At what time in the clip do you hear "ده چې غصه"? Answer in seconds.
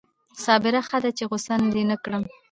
1.03-1.55